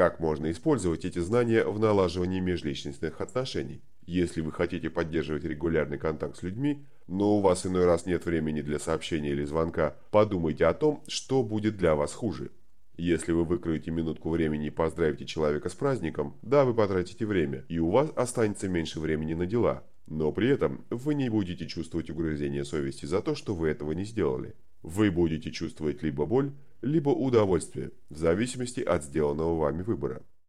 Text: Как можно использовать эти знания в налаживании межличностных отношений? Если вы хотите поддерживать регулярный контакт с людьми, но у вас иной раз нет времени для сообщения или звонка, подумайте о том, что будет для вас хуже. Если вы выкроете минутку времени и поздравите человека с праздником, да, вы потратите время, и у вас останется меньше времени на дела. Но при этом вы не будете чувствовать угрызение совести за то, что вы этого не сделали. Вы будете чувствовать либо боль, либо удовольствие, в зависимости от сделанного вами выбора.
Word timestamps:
Как 0.00 0.18
можно 0.18 0.50
использовать 0.50 1.04
эти 1.04 1.18
знания 1.18 1.62
в 1.62 1.78
налаживании 1.78 2.40
межличностных 2.40 3.20
отношений? 3.20 3.82
Если 4.06 4.40
вы 4.40 4.50
хотите 4.50 4.88
поддерживать 4.88 5.44
регулярный 5.44 5.98
контакт 5.98 6.38
с 6.38 6.42
людьми, 6.42 6.86
но 7.06 7.36
у 7.36 7.42
вас 7.42 7.66
иной 7.66 7.84
раз 7.84 8.06
нет 8.06 8.24
времени 8.24 8.62
для 8.62 8.78
сообщения 8.78 9.28
или 9.28 9.44
звонка, 9.44 9.98
подумайте 10.10 10.64
о 10.64 10.72
том, 10.72 11.02
что 11.06 11.42
будет 11.42 11.76
для 11.76 11.94
вас 11.96 12.14
хуже. 12.14 12.50
Если 12.96 13.32
вы 13.32 13.44
выкроете 13.44 13.90
минутку 13.90 14.30
времени 14.30 14.68
и 14.68 14.70
поздравите 14.70 15.26
человека 15.26 15.68
с 15.68 15.74
праздником, 15.74 16.34
да, 16.40 16.64
вы 16.64 16.72
потратите 16.72 17.26
время, 17.26 17.66
и 17.68 17.78
у 17.78 17.90
вас 17.90 18.10
останется 18.16 18.70
меньше 18.70 19.00
времени 19.00 19.34
на 19.34 19.44
дела. 19.44 19.84
Но 20.06 20.32
при 20.32 20.48
этом 20.48 20.86
вы 20.88 21.14
не 21.14 21.28
будете 21.28 21.66
чувствовать 21.66 22.08
угрызение 22.08 22.64
совести 22.64 23.04
за 23.04 23.20
то, 23.20 23.34
что 23.34 23.54
вы 23.54 23.68
этого 23.68 23.92
не 23.92 24.04
сделали. 24.04 24.54
Вы 24.82 25.10
будете 25.10 25.50
чувствовать 25.50 26.02
либо 26.02 26.24
боль, 26.24 26.52
либо 26.82 27.10
удовольствие, 27.10 27.92
в 28.08 28.16
зависимости 28.16 28.80
от 28.80 29.04
сделанного 29.04 29.58
вами 29.58 29.82
выбора. 29.82 30.22